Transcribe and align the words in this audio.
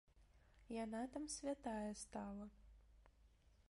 Яна 0.83 1.01
там 1.17 1.25
святая 1.35 1.91
стала. 2.05 2.45